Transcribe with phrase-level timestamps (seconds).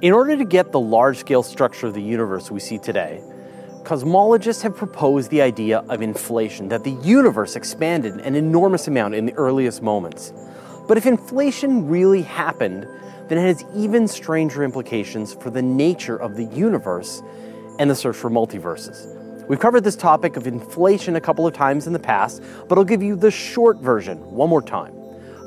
[0.00, 3.20] In order to get the large scale structure of the universe we see today,
[3.82, 9.26] cosmologists have proposed the idea of inflation, that the universe expanded an enormous amount in
[9.26, 10.32] the earliest moments.
[10.86, 12.86] But if inflation really happened,
[13.26, 17.20] then it has even stranger implications for the nature of the universe
[17.80, 19.48] and the search for multiverses.
[19.48, 22.84] We've covered this topic of inflation a couple of times in the past, but I'll
[22.84, 24.97] give you the short version one more time.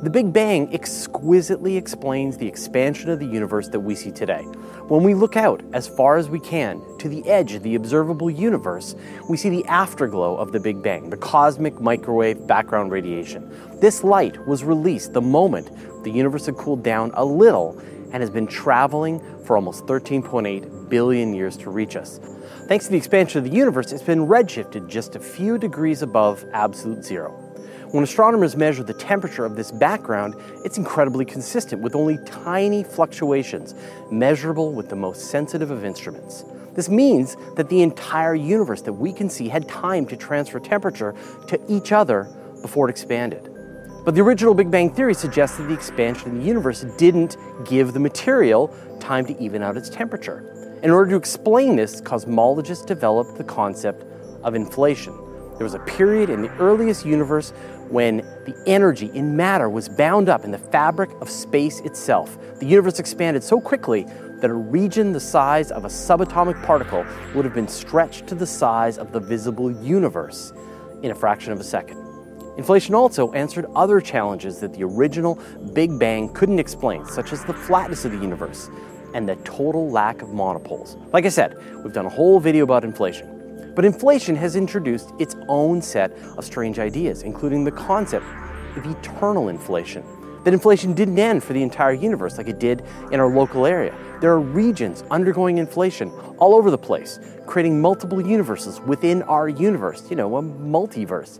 [0.03, 4.41] The Big Bang exquisitely explains the expansion of the universe that we see today.
[4.87, 8.27] When we look out as far as we can to the edge of the observable
[8.27, 8.95] universe,
[9.29, 13.47] we see the afterglow of the Big Bang, the cosmic microwave background radiation.
[13.79, 15.69] This light was released the moment
[16.03, 17.79] the universe had cooled down a little
[18.11, 22.19] and has been traveling for almost 13.8 billion years to reach us.
[22.67, 26.43] Thanks to the expansion of the universe, it's been redshifted just a few degrees above
[26.53, 27.40] absolute zero.
[27.91, 33.75] When astronomers measure the temperature of this background, it's incredibly consistent with only tiny fluctuations,
[34.09, 36.45] measurable with the most sensitive of instruments.
[36.73, 41.13] This means that the entire universe that we can see had time to transfer temperature
[41.47, 42.29] to each other
[42.61, 43.49] before it expanded.
[44.03, 47.93] But the original Big Bang theory suggests that the expansion of the universe didn't give
[47.93, 50.79] the material time to even out its temperature.
[50.81, 54.03] In order to explain this, cosmologists developed the concept
[54.43, 55.13] of inflation.
[55.61, 57.51] There was a period in the earliest universe
[57.87, 62.35] when the energy in matter was bound up in the fabric of space itself.
[62.57, 64.07] The universe expanded so quickly
[64.39, 68.47] that a region the size of a subatomic particle would have been stretched to the
[68.47, 70.51] size of the visible universe
[71.03, 71.99] in a fraction of a second.
[72.57, 75.39] Inflation also answered other challenges that the original
[75.73, 78.67] Big Bang couldn't explain, such as the flatness of the universe
[79.13, 80.97] and the total lack of monopoles.
[81.13, 83.40] Like I said, we've done a whole video about inflation.
[83.75, 88.25] But inflation has introduced its own set of strange ideas, including the concept
[88.75, 90.03] of eternal inflation.
[90.43, 93.95] That inflation didn't end for the entire universe like it did in our local area.
[94.21, 100.09] There are regions undergoing inflation all over the place, creating multiple universes within our universe,
[100.09, 101.39] you know, a multiverse.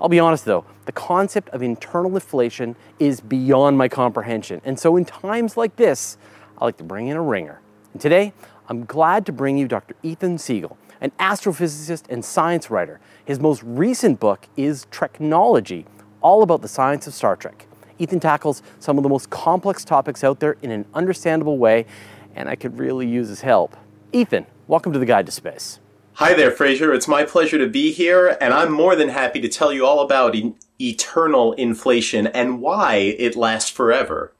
[0.00, 4.60] I'll be honest though, the concept of internal inflation is beyond my comprehension.
[4.64, 6.18] And so in times like this,
[6.58, 7.60] I like to bring in a ringer.
[7.92, 8.32] And today,
[8.68, 9.94] I'm glad to bring you Dr.
[10.02, 13.00] Ethan Siegel an astrophysicist and science writer.
[13.24, 15.86] His most recent book is Treknology,
[16.20, 17.66] all about the science of Star Trek.
[17.98, 21.86] Ethan tackles some of the most complex topics out there in an understandable way,
[22.34, 23.76] and I could really use his help.
[24.12, 25.80] Ethan, welcome to the Guide to Space.
[26.14, 26.92] Hi there, Fraser.
[26.92, 30.00] It's my pleasure to be here, and I'm more than happy to tell you all
[30.00, 34.34] about e- eternal inflation and why it lasts forever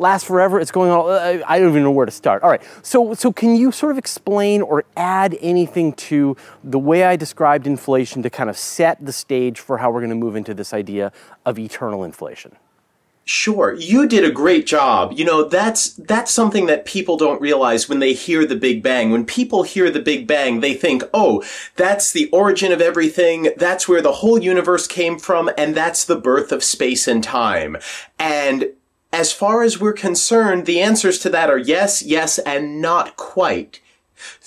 [0.00, 0.58] last forever.
[0.58, 1.10] It's going on.
[1.10, 2.42] Uh, I don't even know where to start.
[2.42, 2.62] All right.
[2.82, 7.66] So, so can you sort of explain or add anything to the way I described
[7.66, 10.72] inflation to kind of set the stage for how we're going to move into this
[10.72, 11.12] idea
[11.44, 12.56] of eternal inflation?
[13.26, 15.12] Sure, you did a great job.
[15.14, 19.12] You know, that's that's something that people don't realize when they hear the Big Bang.
[19.12, 21.44] When people hear the Big Bang, they think, "Oh,
[21.76, 23.50] that's the origin of everything.
[23.56, 27.76] That's where the whole universe came from, and that's the birth of space and time."
[28.18, 28.70] And
[29.12, 33.80] as far as we're concerned, the answers to that are yes, yes, and not quite.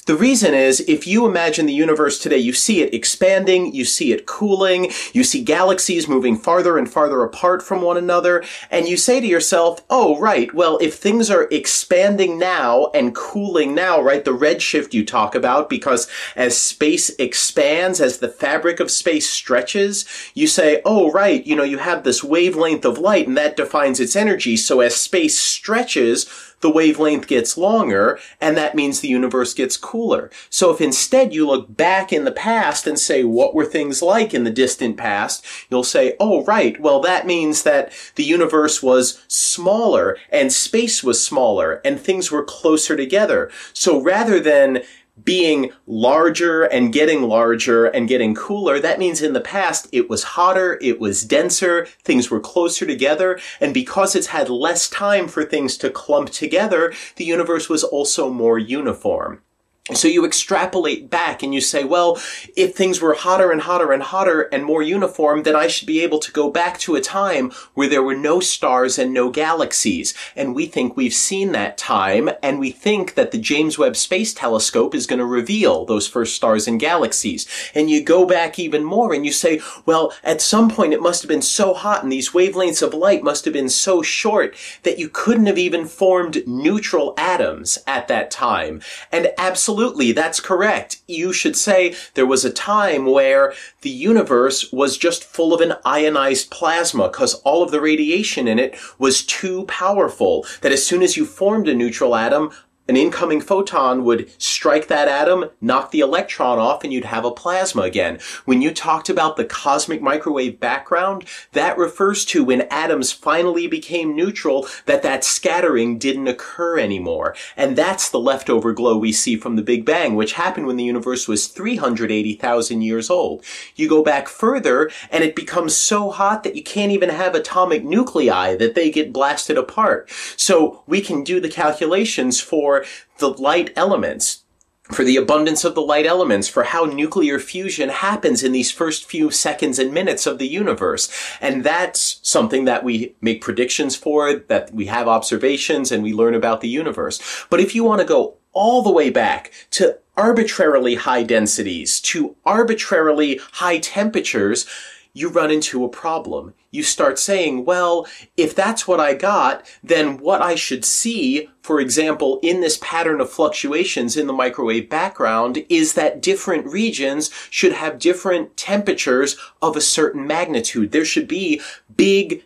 [0.06, 4.12] The reason is, if you imagine the universe today, you see it expanding, you see
[4.12, 8.98] it cooling, you see galaxies moving farther and farther apart from one another, and you
[8.98, 14.26] say to yourself, oh, right, well, if things are expanding now and cooling now, right,
[14.26, 20.06] the redshift you talk about, because as space expands, as the fabric of space stretches,
[20.34, 24.02] you say, oh, right, you know, you have this wavelength of light and that defines
[24.02, 29.54] its energy, so as space stretches, the wavelength gets longer, and that means the universe
[29.54, 30.32] gets cooler.
[30.50, 34.34] So if instead you look back in the past and say, what were things like
[34.34, 35.46] in the distant past?
[35.70, 41.24] You'll say, oh, right, well, that means that the universe was smaller and space was
[41.24, 43.52] smaller and things were closer together.
[43.74, 44.84] So rather than
[45.24, 50.24] being larger and getting larger and getting cooler, that means in the past it was
[50.24, 55.44] hotter, it was denser, things were closer together, and because it's had less time for
[55.44, 59.42] things to clump together, the universe was also more uniform.
[59.92, 62.18] So you extrapolate back and you say, well,
[62.56, 66.00] if things were hotter and hotter and hotter and more uniform, then I should be
[66.00, 70.14] able to go back to a time where there were no stars and no galaxies.
[70.38, 74.34] And we think we've seen that time, and we think that the James Webb Space
[74.34, 77.46] Telescope is going to reveal those first stars and galaxies.
[77.76, 81.24] And you go back even more and you say, well, at some point it must
[81.24, 84.98] have been so hot and these wavelengths of light must have been so short that
[84.98, 88.82] you couldn't have even formed neutral atoms at that time.
[89.12, 91.02] And absolutely Absolutely, that's correct.
[91.08, 95.74] You should say there was a time where the universe was just full of an
[95.84, 101.02] ionized plasma because all of the radiation in it was too powerful that as soon
[101.02, 102.52] as you formed a neutral atom,
[102.86, 107.32] an incoming photon would strike that atom, knock the electron off, and you'd have a
[107.32, 108.20] plasma again.
[108.44, 114.18] When you talked about the cosmic microwave background, that refers to when atoms finally became
[114.18, 117.36] neutral, that that scattering didn't occur anymore.
[117.56, 120.84] And that's the leftover glow we see from the Big Bang, which happened when the
[120.84, 123.46] universe was 380,000 years old.
[123.78, 127.86] You go back further, and it becomes so hot that you can't even have atomic
[127.86, 130.12] nuclei, that they get blasted apart.
[130.36, 132.86] So we can do the calculations for for
[133.20, 134.44] the light elements,
[134.92, 139.06] for the abundance of the light elements, for how nuclear fusion happens in these first
[139.06, 141.10] few seconds and minutes of the universe.
[141.40, 146.36] And that's something that we make predictions for, that we have observations and we learn
[146.36, 147.46] about the universe.
[147.50, 152.36] But if you want to go all the way back to arbitrarily high densities, to
[152.46, 154.68] arbitrarily high temperatures,
[155.14, 156.54] you run into a problem.
[156.74, 161.80] You start saying, well, if that's what I got, then what I should see, for
[161.80, 167.74] example, in this pattern of fluctuations in the microwave background is that different regions should
[167.74, 170.92] have different temperatures of a certain magnitude.
[170.92, 171.62] There should be
[171.96, 172.44] big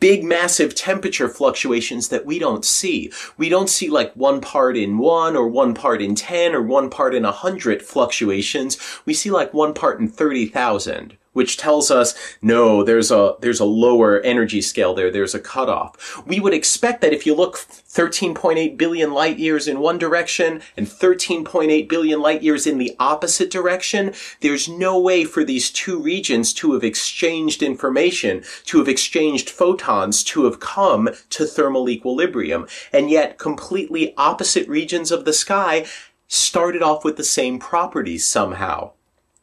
[0.00, 3.12] big massive temperature fluctuations that we don't see.
[3.36, 6.88] We don't see like one part in one or one part in 10 or one
[6.88, 8.78] part in a hundred fluctuations.
[9.04, 13.66] We see like one part in 30,000 which tells us no, there's a there's a
[13.66, 15.10] lower energy scale there.
[15.10, 16.22] There's a cutoff.
[16.26, 20.86] We would expect that if you look 13.8 billion light years in one direction and
[20.86, 26.52] 13.8 billion light years in the opposite direction, there's no way for these two regions
[26.54, 32.66] to have exchanged information, to have exchanged photons, to have come to thermal equilibrium.
[32.92, 35.86] And yet, completely opposite regions of the sky
[36.26, 38.92] started off with the same properties somehow.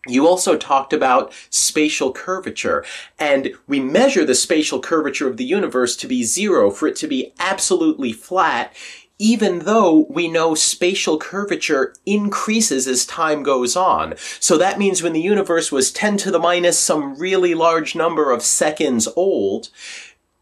[0.07, 2.83] You also talked about spatial curvature,
[3.19, 7.07] and we measure the spatial curvature of the universe to be zero, for it to
[7.07, 8.73] be absolutely flat,
[9.19, 14.15] even though we know spatial curvature increases as time goes on.
[14.39, 18.31] So that means when the universe was 10 to the minus some really large number
[18.31, 19.69] of seconds old,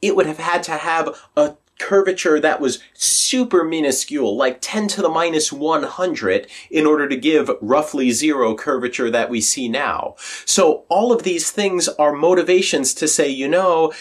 [0.01, 5.01] it would have had to have a curvature that was super minuscule, like 10 to
[5.01, 10.15] the minus 100, in order to give roughly zero curvature that we see now.
[10.45, 13.93] So all of these things are motivations to say, you know,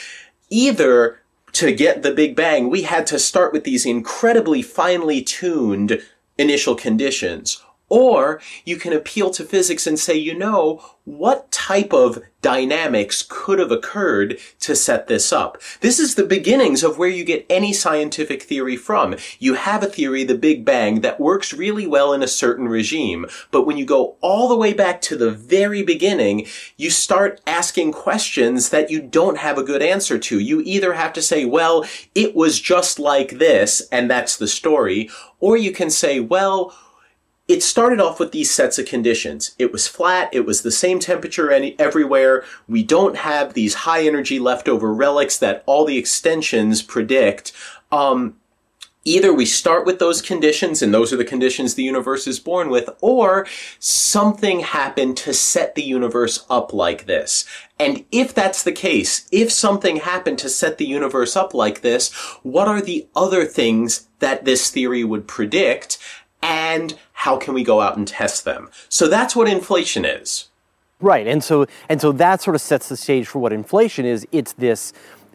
[0.51, 1.21] either
[1.53, 6.03] to get the Big Bang, we had to start with these incredibly finely tuned
[6.37, 12.23] initial conditions, or you can appeal to physics and say, you know, what type of
[12.43, 15.61] dynamics could have occurred to set this up?
[15.81, 19.17] This is the beginnings of where you get any scientific theory from.
[19.39, 23.27] You have a theory, the Big Bang, that works really well in a certain regime.
[23.51, 26.47] But when you go all the way back to the very beginning,
[26.77, 30.39] you start asking questions that you don't have a good answer to.
[30.39, 35.09] You either have to say, well, it was just like this, and that's the story,
[35.41, 36.77] or you can say, well,
[37.49, 39.55] it started off with these sets of conditions.
[39.59, 40.29] It was flat.
[40.33, 42.45] It was the same temperature any, everywhere.
[42.69, 47.53] We don't have these high energy leftover relics that all the extensions predict.
[47.91, 48.37] Um,
[49.05, 52.69] either we start with those conditions and those are the conditions the universe is born
[52.69, 53.47] with, or
[53.79, 57.47] something happened to set the universe up like this.
[57.79, 62.13] And if that's the case, if something happened to set the universe up like this,
[62.43, 65.97] what are the other things that this theory would predict?
[66.43, 68.71] And how can we go out and test them?
[68.89, 70.51] So that's what inflation is.
[71.01, 71.27] Right.
[71.27, 74.25] And so and so that sort of sets the stage for what inflation is.
[74.31, 74.93] It's this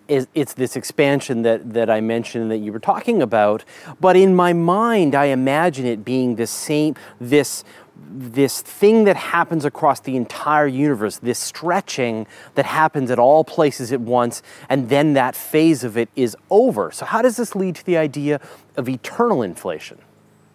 [0.08, 3.66] is it's this expansion that, that I mentioned that you were talking about.
[4.00, 7.66] But in my mind, I imagine it being the same this
[8.10, 13.92] this thing that happens across the entire universe, this stretching that happens at all places
[13.92, 16.92] at once, and then that phase of it is over.
[16.92, 18.40] So how does this lead to the idea
[18.78, 19.98] of eternal inflation?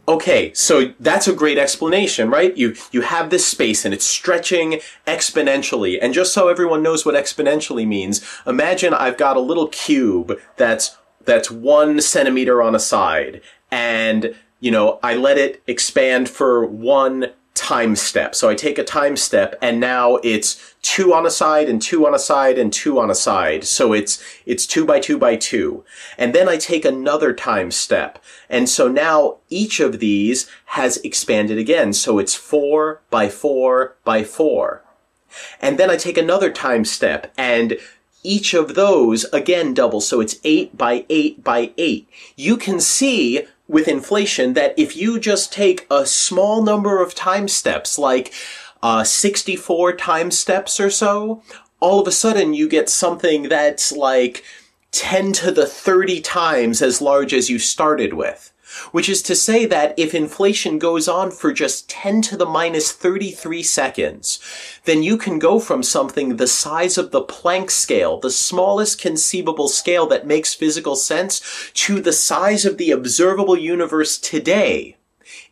[0.09, 2.57] Okay, so that's a great explanation, right?
[2.57, 5.99] You you have this space and it's stretching exponentially.
[6.01, 10.97] And just so everyone knows what exponentially means, imagine I've got a little cube that's
[11.27, 17.33] that's one centimeter on a side, and you know I let it expand for one
[17.59, 18.35] time step.
[18.35, 22.07] So I take a time step and now it's two on a side and two
[22.07, 23.65] on a side and two on a side.
[23.65, 25.85] So it's, it's two by two by two.
[26.17, 28.23] And then I take another time step.
[28.49, 31.93] And so now each of these has expanded again.
[31.93, 34.85] So it's four by four by four.
[35.61, 37.77] And then I take another time step and
[38.23, 40.07] each of those again doubles.
[40.07, 42.09] So it's eight by eight by eight.
[42.37, 47.47] You can see with inflation that if you just take a small number of time
[47.47, 48.33] steps, like
[48.83, 51.43] uh, 64 time steps or so,
[51.79, 54.43] all of a sudden you get something that's like
[54.93, 58.53] 10 to the 30 times as large as you started with.
[58.93, 62.93] Which is to say that if inflation goes on for just 10 to the minus
[62.93, 64.39] 33 seconds,
[64.85, 69.69] then you can go from something the size of the Planck scale, the smallest conceivable
[69.69, 74.98] scale that makes physical sense, to the size of the observable universe today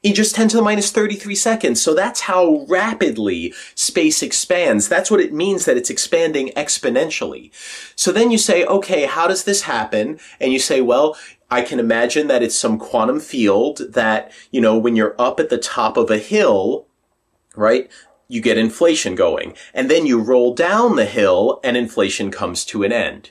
[0.06, 1.82] in just 10 to the minus 33 seconds.
[1.82, 4.88] So that's how rapidly space expands.
[4.88, 7.50] That's what it means that it's expanding exponentially.
[7.96, 10.20] So then you say, okay, how does this happen?
[10.38, 11.16] And you say, well,
[11.50, 15.50] I can imagine that it's some quantum field that, you know, when you're up at
[15.50, 16.86] the top of a hill,
[17.56, 17.90] right?
[18.28, 19.54] You get inflation going.
[19.72, 23.30] And then you roll down the hill and inflation comes to an end.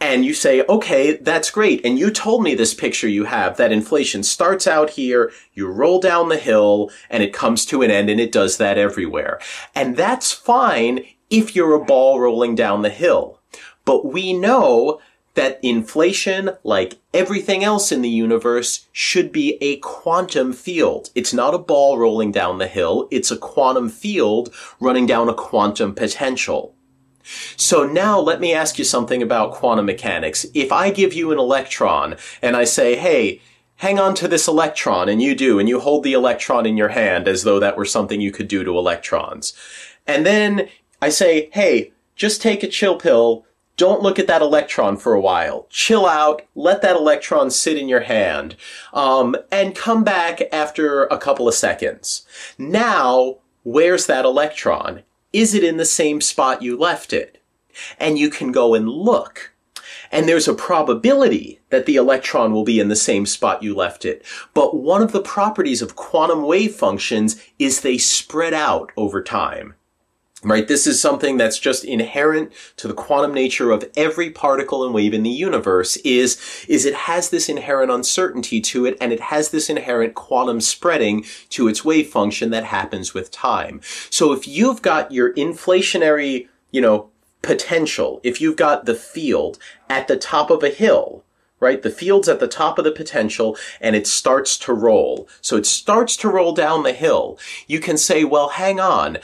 [0.00, 1.84] And you say, okay, that's great.
[1.84, 5.98] And you told me this picture you have that inflation starts out here, you roll
[5.98, 9.40] down the hill, and it comes to an end, and it does that everywhere.
[9.74, 13.40] And that's fine if you're a ball rolling down the hill.
[13.86, 15.00] But we know
[15.34, 21.10] that inflation, like everything else in the universe, should be a quantum field.
[21.14, 25.34] It's not a ball rolling down the hill, it's a quantum field running down a
[25.34, 26.74] quantum potential.
[27.56, 30.44] So now let me ask you something about quantum mechanics.
[30.54, 33.40] If I give you an electron and I say, hey,
[33.76, 36.90] hang on to this electron, and you do, and you hold the electron in your
[36.90, 39.52] hand as though that were something you could do to electrons.
[40.06, 40.68] And then
[41.00, 45.20] I say, hey, just take a chill pill, don't look at that electron for a
[45.20, 45.66] while.
[45.68, 48.56] Chill out, let that electron sit in your hand,
[48.92, 52.24] um, and come back after a couple of seconds.
[52.56, 55.02] Now, where's that electron?
[55.32, 57.42] Is it in the same spot you left it?
[57.98, 59.52] And you can go and look.
[60.12, 64.04] And there's a probability that the electron will be in the same spot you left
[64.04, 64.24] it.
[64.54, 69.74] But one of the properties of quantum wave functions is they spread out over time
[70.44, 70.68] right?
[70.68, 75.14] This is something that's just inherent to the quantum nature of every particle and wave
[75.14, 79.50] in the universe is, is it has this inherent uncertainty to it and it has
[79.50, 83.80] this inherent quantum spreading to its wave function that happens with time.
[84.10, 87.10] So if you've got your inflationary, you know,
[87.42, 89.58] potential, if you've got the field
[89.88, 91.24] at the top of a hill,
[91.60, 91.82] right?
[91.82, 95.28] The field's at the top of the potential and it starts to roll.
[95.40, 97.38] So it starts to roll down the hill.
[97.66, 99.18] You can say, well, hang on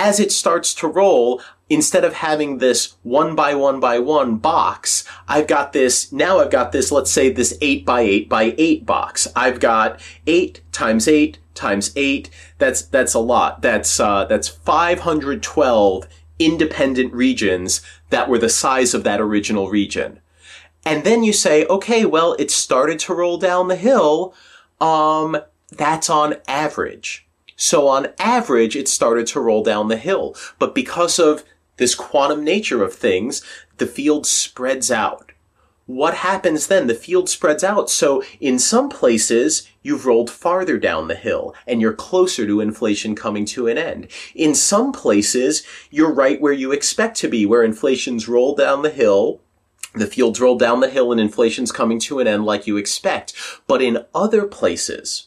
[0.00, 5.04] as it starts to roll, instead of having this one by one by one box,
[5.28, 8.86] I've got this, now I've got this, let's say this eight by eight by eight
[8.86, 9.28] box.
[9.36, 12.30] I've got eight times eight times eight.
[12.56, 13.60] That's, that's a lot.
[13.60, 20.20] That's, uh, that's 512 independent regions that were the size of that original region.
[20.86, 24.34] And then you say, okay, well, it started to roll down the hill.
[24.80, 25.36] Um,
[25.70, 27.28] that's on average.
[27.60, 30.34] So on average, it started to roll down the hill.
[30.58, 31.44] But because of
[31.76, 33.44] this quantum nature of things,
[33.76, 35.32] the field spreads out.
[35.84, 36.86] What happens then?
[36.86, 37.90] The field spreads out.
[37.90, 43.14] So in some places, you've rolled farther down the hill and you're closer to inflation
[43.14, 44.08] coming to an end.
[44.34, 48.90] In some places, you're right where you expect to be, where inflation's rolled down the
[48.90, 49.42] hill
[49.92, 53.34] the fields rolled down the hill and inflation's coming to an end like you expect.
[53.66, 55.26] But in other places,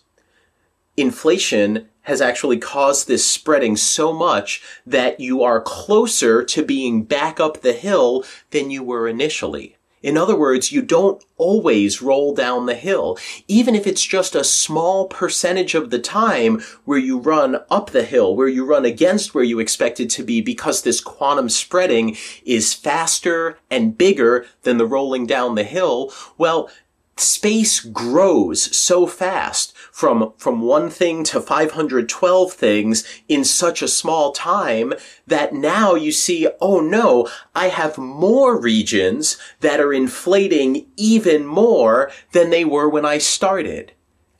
[0.96, 7.40] inflation has actually caused this spreading so much that you are closer to being back
[7.40, 9.78] up the hill than you were initially.
[10.04, 13.18] In other words, you don't always roll down the hill,
[13.48, 18.04] even if it's just a small percentage of the time where you run up the
[18.04, 22.74] hill, where you run against where you expected to be because this quantum spreading is
[22.74, 26.12] faster and bigger than the rolling down the hill.
[26.38, 26.70] Well,
[27.16, 34.32] space grows so fast from, from one thing to 512 things in such a small
[34.32, 34.92] time
[35.28, 42.12] that now you see, oh no, I have more regions that are inflating even more
[42.32, 43.94] than they were when I started.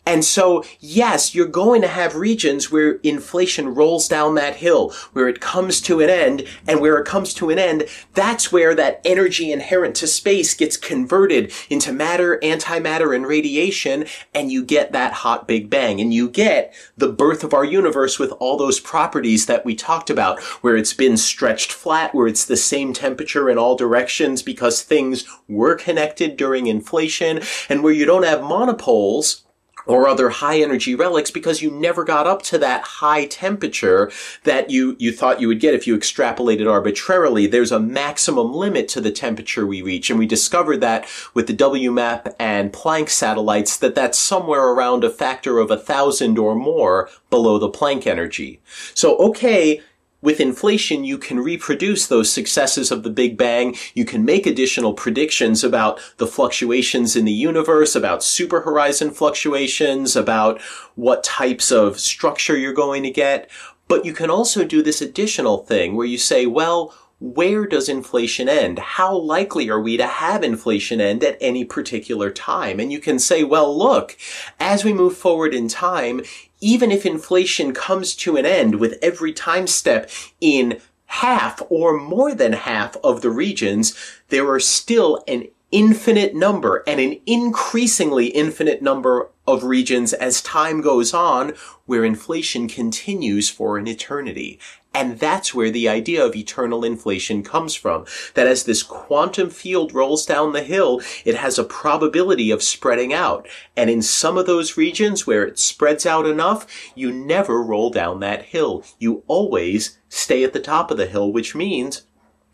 [0.05, 5.29] And so, yes, you're going to have regions where inflation rolls down that hill, where
[5.29, 9.00] it comes to an end, and where it comes to an end, that's where that
[9.05, 14.05] energy inherent to space gets converted into matter, antimatter, and radiation,
[14.36, 18.19] and you get that hot Big Bang, and you get the birth of our universe
[18.19, 22.45] with all those properties that we talked about, where it's been stretched flat, where it's
[22.45, 28.05] the same temperature in all directions because things were connected during inflation, and where you
[28.05, 29.42] don't have monopoles,
[29.85, 34.11] or other high energy relics because you never got up to that high temperature
[34.43, 37.47] that you, you thought you would get if you extrapolated arbitrarily.
[37.47, 40.09] There's a maximum limit to the temperature we reach.
[40.09, 45.09] And we discovered that with the WMAP and Planck satellites that that's somewhere around a
[45.09, 48.61] factor of a thousand or more below the Planck energy.
[48.93, 49.81] So, okay,
[50.23, 53.75] with inflation, you can reproduce those successes of the Big Bang.
[53.93, 60.15] You can make additional predictions about the fluctuations in the universe, about super horizon fluctuations,
[60.15, 60.61] about
[60.95, 63.51] what types of structure you're going to get.
[63.89, 68.47] But you can also do this additional thing where you say, well, where does inflation
[68.47, 68.79] end?
[68.79, 72.79] How likely are we to have inflation end at any particular time?
[72.79, 74.17] And you can say, well, look,
[74.59, 76.21] as we move forward in time,
[76.63, 82.34] even if inflation comes to an end with every time step in half or more
[82.34, 83.93] than half of the regions,
[84.29, 90.79] there are still an infinite number and an increasingly infinite number of regions as time
[90.79, 91.53] goes on
[91.86, 94.58] where inflation continues for an eternity.
[94.95, 98.05] And that's where the idea of eternal inflation comes from.
[98.35, 103.12] That as this quantum field rolls down the hill, it has a probability of spreading
[103.12, 103.47] out.
[103.75, 108.19] And in some of those regions where it spreads out enough, you never roll down
[108.19, 108.83] that hill.
[109.00, 112.03] You always stay at the top of the hill, which means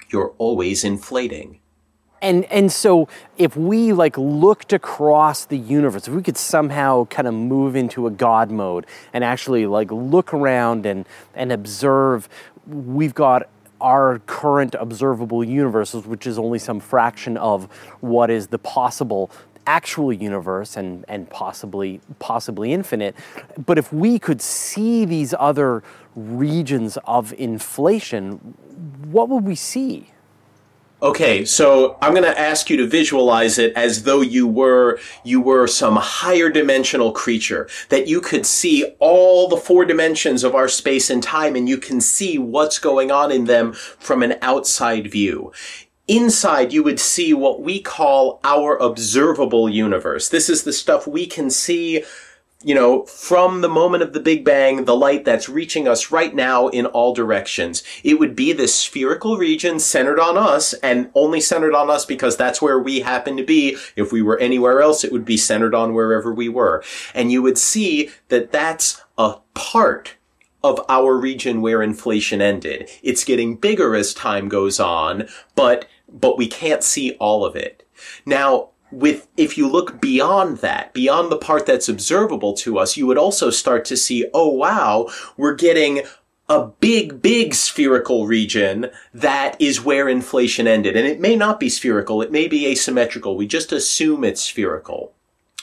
[0.10, 1.59] you're always inflating.
[2.22, 3.08] And and so
[3.38, 8.08] if we like looked across the universe, if we could somehow kind of move into
[8.08, 12.28] a God mode and actually like look around and and observe,
[12.68, 13.50] we've got
[13.82, 17.66] our current observable universes, which is only some fraction of
[18.02, 19.32] what is the possible
[19.66, 23.16] actual universe and, and possibly possibly infinite.
[23.66, 25.84] But if we could see these other
[26.16, 28.38] regions of inflation,
[29.12, 30.12] what would we see?
[31.02, 35.40] Okay, so I'm going to ask you to visualize it as though you were you
[35.40, 40.68] were some higher dimensional creature that you could see all the four dimensions of our
[40.68, 45.10] space and time and you can see what's going on in them from an outside
[45.10, 45.54] view.
[46.10, 50.28] Inside, you would see what we call our observable universe.
[50.28, 52.04] This is the stuff we can see
[52.64, 56.36] you know, from the moment of the Big Bang, the light that's reaching us right
[56.36, 57.84] now in all directions.
[58.04, 62.36] It would be this spherical region centered on us and only centered on us because
[62.36, 63.78] that's where we happen to be.
[63.96, 66.84] If we were anywhere else, it would be centered on wherever we were.
[67.14, 70.16] And you would see that that's a part
[70.62, 72.90] of our region where inflation ended.
[73.02, 77.88] It's getting bigger as time goes on, but, but we can't see all of it.
[78.26, 83.06] Now, with if you look beyond that beyond the part that's observable to us you
[83.06, 86.02] would also start to see oh wow we're getting
[86.50, 90.98] a big big spherical region that is where inflation ended.
[90.98, 92.22] And it may not be spherical.
[92.22, 93.38] It may be asymmetrical.
[93.38, 95.14] We just assume it's spherical.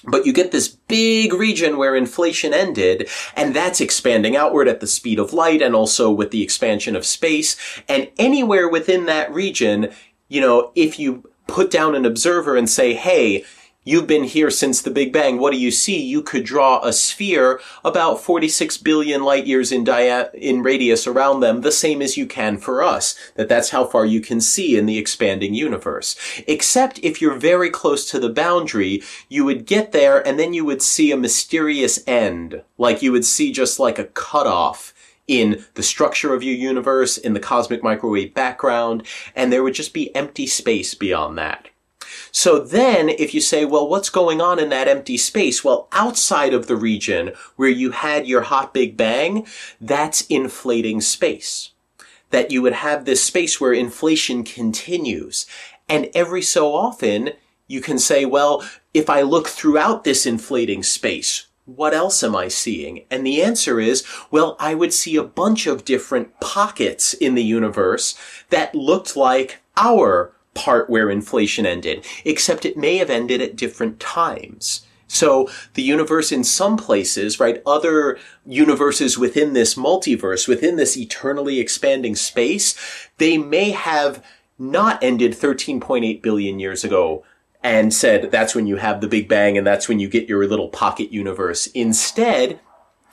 [0.05, 4.87] But you get this big region where inflation ended, and that's expanding outward at the
[4.87, 7.57] speed of light and also with the expansion of space.
[7.89, 9.93] And anywhere within that region,
[10.29, 13.45] you know, if you put down an observer and say, hey,
[13.87, 15.39] you've been here since the Big Bang.
[15.39, 16.03] What do you see?
[16.03, 21.41] You could draw a sphere about 46 billion light years in dia- in radius around
[21.41, 23.15] them, the same as you can for us.
[23.37, 26.17] That that's how far you can see in the expanding universe.
[26.47, 30.65] Except if you're very close to the boundary, you would get there and then you
[30.65, 32.63] would see a mysterious end.
[32.77, 34.93] Like you would see just like a cutoff
[35.27, 39.03] in the structure of your universe, in the cosmic microwave background,
[39.35, 41.69] and there would just be empty space beyond that.
[42.31, 45.65] So then, if you say, well, what's going on in that empty space?
[45.65, 49.47] Well, outside of the region where you had your hot Big Bang,
[49.81, 51.71] that's inflating space.
[52.31, 55.47] That you would have this space where inflation continues.
[55.89, 57.31] And every so often,
[57.69, 62.49] you can say, well, if I look throughout this inflating space, what else am I
[62.49, 63.05] seeing?
[63.11, 67.45] And the answer is, well, I would see a bunch of different pockets in the
[67.45, 68.17] universe
[68.51, 74.01] that looked like our part where inflation ended, except it may have ended at different
[74.01, 74.87] times.
[75.09, 81.61] So the universe in some places, right, other universes within this multiverse, within this eternally
[81.61, 82.75] expanding space,
[83.19, 84.25] they may have
[84.59, 87.25] not ended 13.8 billion years ago,
[87.63, 90.47] and said that's when you have the Big Bang and that's when you get your
[90.47, 91.67] little pocket universe.
[91.69, 92.61] Instead,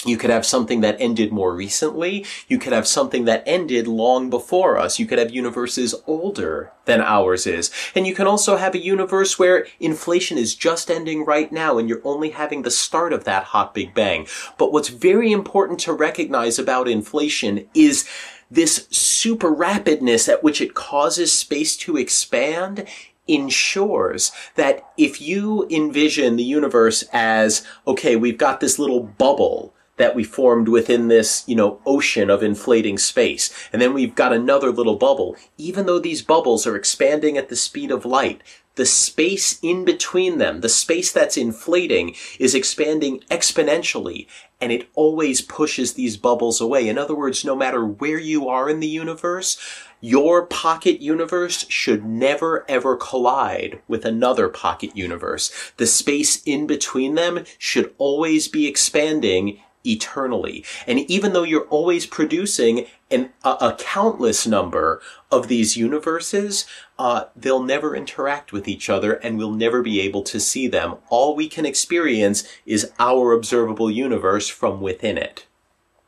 [0.05, 2.25] you could have something that ended more recently.
[2.47, 4.99] You could have something that ended long before us.
[4.99, 7.71] You could have universes older than ours is.
[7.95, 11.87] And you can also have a universe where inflation is just ending right now and
[11.87, 14.27] you're only having the start of that hot Big Bang.
[14.57, 18.07] But what's very important to recognize about inflation is
[18.51, 22.85] this super rapidness at which it causes space to expand
[23.27, 30.15] ensures that if you envision the universe as, okay, we've got this little bubble that
[30.15, 33.53] we formed within this, you know, ocean of inflating space.
[33.71, 35.35] And then we've got another little bubble.
[35.57, 38.41] Even though these bubbles are expanding at the speed of light,
[38.75, 44.25] the space in between them, the space that's inflating, is expanding exponentially,
[44.59, 46.89] and it always pushes these bubbles away.
[46.89, 49.59] In other words, no matter where you are in the universe,
[50.03, 55.49] your pocket universe should never ever collide with another pocket universe.
[55.77, 60.65] The space in between them should always be expanding eternally.
[60.85, 66.65] And even though you're always producing an, a, a countless number of these universes,
[66.99, 70.95] uh, they'll never interact with each other and we'll never be able to see them.
[71.07, 75.45] All we can experience is our observable universe from within it.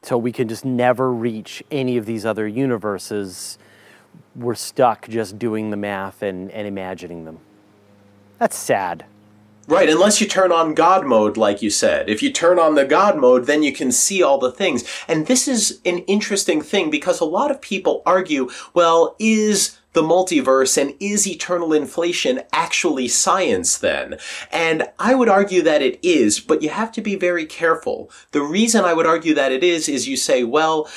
[0.01, 3.57] So we can just never reach any of these other universes.
[4.35, 7.39] We're stuck just doing the math and, and imagining them.
[8.37, 9.05] That's sad.
[9.67, 12.07] Right, unless you turn on God mode, like you said.
[12.07, 14.83] If you turn on the God mode, then you can see all the things.
[15.07, 20.03] And this is an interesting thing because a lot of people argue, well, is the
[20.03, 24.19] multiverse and is eternal inflation actually science then?
[24.51, 28.11] And I would argue that it is, but you have to be very careful.
[28.33, 30.87] The reason I would argue that it is, is you say, well,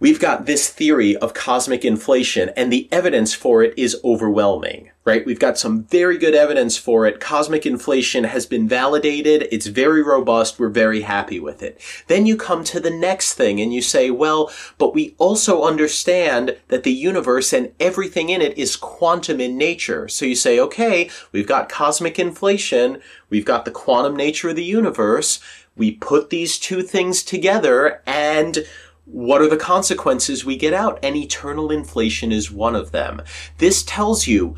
[0.00, 5.26] we've got this theory of cosmic inflation and the evidence for it is overwhelming, right?
[5.26, 7.18] We've got some very good evidence for it.
[7.18, 9.48] Cosmic inflation has been validated.
[9.50, 10.58] It's very robust.
[10.58, 11.80] We're very happy with it.
[12.06, 16.56] Then you come to the next thing and you say, well, but we also understand
[16.68, 20.06] that the universe and everything in it is quantum in nature.
[20.06, 23.00] So you say, okay, we've got cosmic inflation.
[23.30, 25.40] We've got the quantum nature of the universe.
[25.76, 28.66] We put these two things together and
[29.10, 30.98] what are the consequences we get out?
[31.02, 33.22] And eternal inflation is one of them.
[33.56, 34.54] This tells you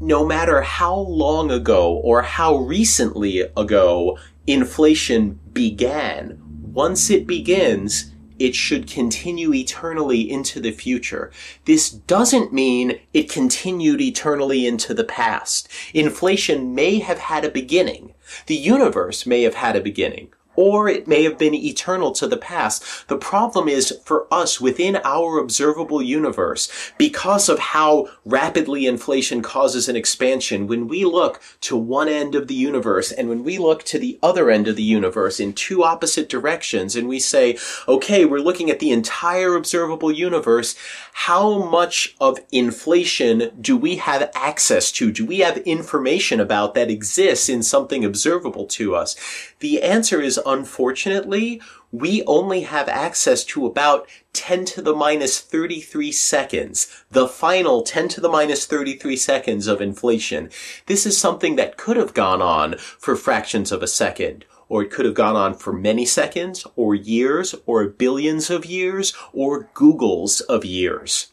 [0.00, 8.54] no matter how long ago or how recently ago inflation began, once it begins, it
[8.54, 11.32] should continue eternally into the future.
[11.64, 15.68] This doesn't mean it continued eternally into the past.
[15.94, 18.12] Inflation may have had a beginning.
[18.46, 22.36] The universe may have had a beginning or it may have been eternal to the
[22.36, 23.06] past.
[23.08, 29.88] The problem is for us within our observable universe, because of how rapidly inflation causes
[29.88, 33.84] an expansion, when we look to one end of the universe and when we look
[33.84, 38.24] to the other end of the universe in two opposite directions and we say, okay,
[38.24, 40.74] we're looking at the entire observable universe,
[41.12, 45.12] how much of inflation do we have access to?
[45.12, 49.16] Do we have information about that exists in something observable to us?
[49.60, 51.60] The answer is unfortunately,
[51.92, 58.08] we only have access to about 10 to the minus 33 seconds, the final 10
[58.08, 60.50] to the minus 33 seconds of inflation.
[60.86, 64.90] This is something that could have gone on for fractions of a second, or it
[64.90, 70.42] could have gone on for many seconds, or years, or billions of years, or googols
[70.42, 71.32] of years.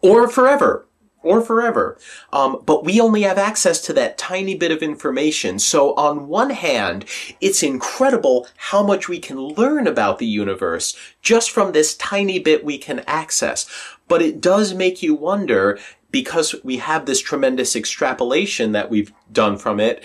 [0.00, 0.86] Or forever
[1.22, 1.98] or forever.
[2.32, 5.58] Um, but we only have access to that tiny bit of information.
[5.58, 7.04] So on one hand,
[7.40, 12.64] it's incredible how much we can learn about the universe just from this tiny bit
[12.64, 13.68] we can access.
[14.08, 15.78] But it does make you wonder,
[16.10, 20.04] because we have this tremendous extrapolation that we've done from it,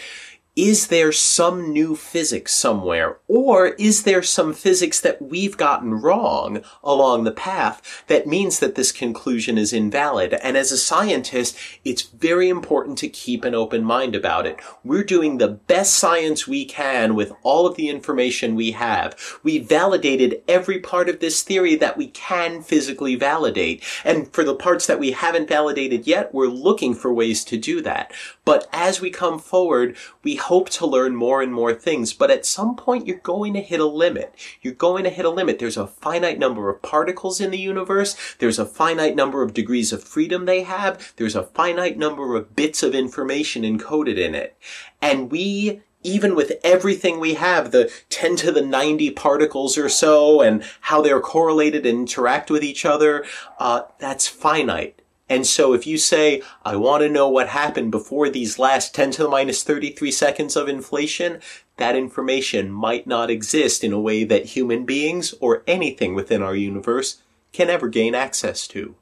[0.58, 3.20] is there some new physics somewhere?
[3.28, 8.74] Or is there some physics that we've gotten wrong along the path that means that
[8.74, 10.34] this conclusion is invalid?
[10.34, 14.60] And as a scientist, it's very important to keep an open mind about it.
[14.84, 19.16] We're doing the best science we can with all of the information we have.
[19.44, 23.84] We validated every part of this theory that we can physically validate.
[24.04, 27.80] And for the parts that we haven't validated yet, we're looking for ways to do
[27.82, 28.12] that.
[28.44, 32.46] But as we come forward, we hope to learn more and more things, but at
[32.46, 34.34] some point you're going to hit a limit.
[34.62, 35.60] You're going to hit a limit.
[35.60, 38.16] There's a finite number of particles in the universe.
[38.40, 41.14] There's a finite number of degrees of freedom they have.
[41.18, 44.58] There's a finite number of bits of information encoded in it.
[45.02, 50.40] And we even with everything we have, the 10 to the 90 particles or so,
[50.42, 53.26] and how they're correlated and interact with each other,
[53.60, 55.02] uh, that's finite.
[55.30, 59.12] And so if you say, I want to know what happened before these last 10
[59.12, 61.42] to the minus 33 seconds of inflation,
[61.78, 66.56] that information might not exist in a way that human beings or anything within our
[66.56, 68.96] universe can ever gain access to.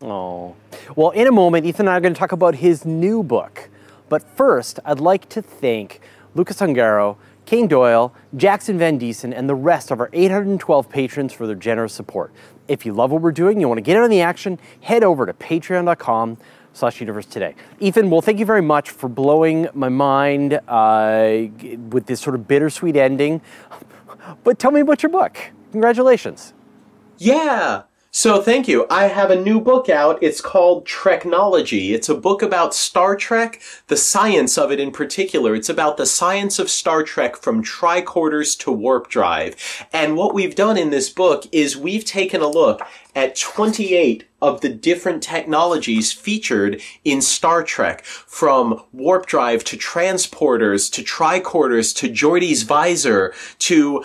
[0.00, 0.54] Oh.
[0.96, 3.68] Well, in a moment, Ethan and I are going to talk about his new book.
[4.08, 6.00] But first, I'd like to thank
[6.34, 11.46] Lucas Ungaro, Kane Doyle, Jackson Van Diesen, and the rest of our 812 patrons for
[11.46, 12.32] their generous support.
[12.68, 15.02] If you love what we're doing, you want to get in on the action, head
[15.02, 16.38] over to patreon.com
[16.74, 17.54] slash universe today.
[17.80, 21.46] Ethan, well, thank you very much for blowing my mind uh,
[21.90, 23.40] with this sort of bittersweet ending.
[24.44, 25.38] But tell me about your book.
[25.72, 26.52] Congratulations.
[27.16, 27.84] Yeah.
[28.10, 28.86] So thank you.
[28.88, 30.22] I have a new book out.
[30.22, 31.90] It's called Treknology.
[31.90, 35.54] It's a book about Star Trek, the science of it in particular.
[35.54, 39.86] It's about the science of Star Trek from tricorders to warp drive.
[39.92, 42.80] And what we've done in this book is we've taken a look
[43.14, 50.90] at 28 of the different technologies featured in Star Trek, from warp drive to transporters
[50.92, 54.04] to tricorders to Geordi's visor to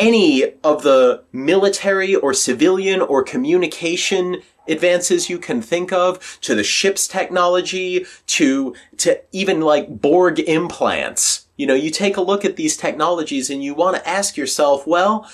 [0.00, 6.64] any of the military or civilian or communication advances you can think of to the
[6.64, 11.46] ship's technology to to even like Borg implants.
[11.56, 14.86] You know, you take a look at these technologies and you want to ask yourself,
[14.86, 15.30] well,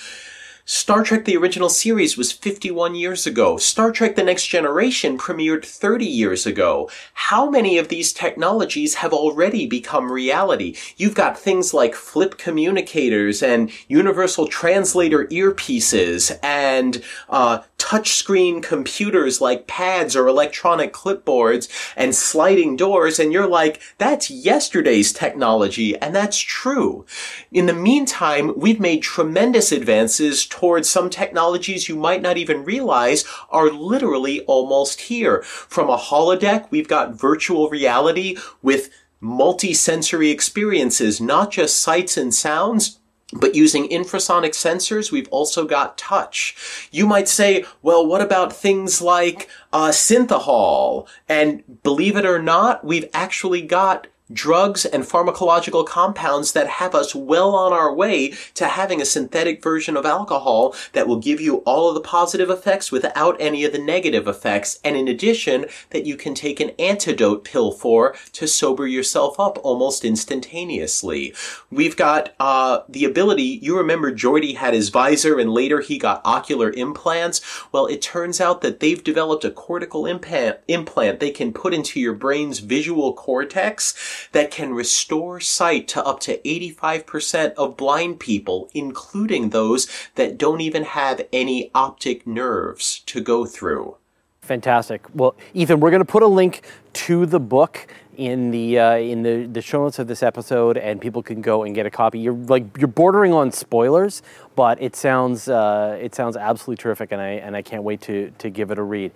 [0.69, 3.57] Star Trek the original series was 51 years ago.
[3.57, 6.91] Star Trek the Next Generation premiered 30 years ago.
[7.15, 10.77] How many of these technologies have already become reality?
[10.97, 19.69] You've got things like flip communicators and universal translator earpieces and uh, touchscreen computers like
[19.69, 26.39] pads or electronic clipboards and sliding doors and you're like, that's yesterday's technology and that's
[26.39, 27.07] true.
[27.53, 33.25] In the meantime, we've made tremendous advances towards some technologies you might not even realize
[33.51, 35.43] are literally almost here.
[35.43, 38.91] From a holodeck, we've got virtual reality with
[39.21, 42.99] multi-sensory experiences, not just sights and sounds,
[43.33, 46.89] but using infrasonic sensors, we've also got touch.
[46.93, 51.09] You might say, well, what about things like uh, synthahol?
[51.29, 57.15] And believe it or not, we've actually got drugs and pharmacological compounds that have us
[57.15, 61.59] well on our way to having a synthetic version of alcohol that will give you
[61.59, 64.81] all of the positive effects without any of the negative effects.
[64.85, 69.59] And in addition, that you can take an antidote pill for to sober yourself up
[69.63, 71.35] almost instantaneously.
[71.71, 76.21] We've got uh, the ability, you remember Geordi had his visor and later he got
[76.25, 77.41] ocular implants.
[77.73, 82.15] Well, it turns out that they've developed a cortical implant they can put into your
[82.15, 83.95] brain's visual cortex
[84.33, 90.61] that can restore sight to up to 85% of blind people, including those that don't
[90.61, 93.97] even have any optic nerves to go through.
[94.43, 95.05] Fantastic.
[95.13, 99.23] Well, Ethan, we're going to put a link to the book in the uh, in
[99.23, 102.19] the, the show notes of this episode, and people can go and get a copy.
[102.19, 104.23] You're like you're bordering on spoilers,
[104.55, 108.33] but it sounds uh, it sounds absolutely terrific, and I and I can't wait to
[108.39, 109.13] to give it a read.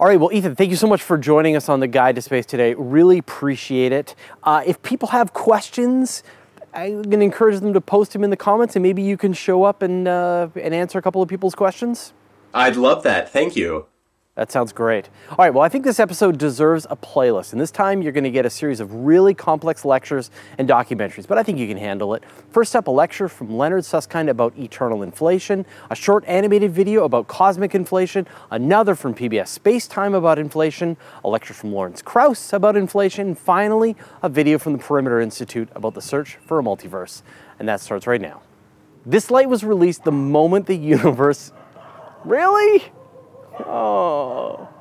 [0.00, 2.22] All right, well, Ethan, thank you so much for joining us on the Guide to
[2.22, 2.72] Space today.
[2.72, 4.14] Really appreciate it.
[4.42, 6.22] Uh, if people have questions,
[6.72, 9.34] I'm going to encourage them to post them in the comments, and maybe you can
[9.34, 12.14] show up and uh, and answer a couple of people's questions.
[12.54, 13.30] I'd love that.
[13.30, 13.88] Thank you.
[14.36, 15.08] That sounds great.
[15.30, 17.50] All right, well, I think this episode deserves a playlist.
[17.52, 21.26] And this time you're going to get a series of really complex lectures and documentaries,
[21.26, 22.22] but I think you can handle it.
[22.50, 27.26] First up, a lecture from Leonard Susskind about eternal inflation, a short animated video about
[27.26, 32.76] cosmic inflation, another from PBS Space Time about inflation, a lecture from Lawrence Krauss about
[32.76, 37.22] inflation, and finally, a video from the Perimeter Institute about the search for a multiverse.
[37.58, 38.42] And that starts right now.
[39.04, 41.52] This light was released the moment the universe.
[42.22, 42.82] Really?
[43.66, 44.79] Oh.